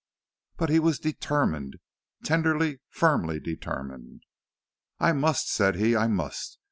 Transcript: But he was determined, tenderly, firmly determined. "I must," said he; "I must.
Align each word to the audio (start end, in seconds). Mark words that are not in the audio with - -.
But 0.57 0.71
he 0.71 0.79
was 0.79 0.97
determined, 0.97 1.75
tenderly, 2.23 2.79
firmly 2.89 3.39
determined. 3.39 4.23
"I 4.97 5.11
must," 5.11 5.47
said 5.53 5.75
he; 5.75 5.95
"I 5.95 6.07
must. 6.07 6.57